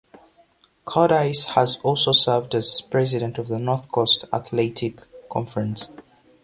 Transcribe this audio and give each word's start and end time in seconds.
Courtice 0.83 1.43
has 1.51 1.77
also 1.83 2.11
served 2.11 2.55
as 2.55 2.81
president 2.81 3.37
of 3.37 3.49
the 3.49 3.59
North 3.59 3.91
Coast 3.91 4.25
Athletic 4.33 4.97
Conference. 5.29 5.91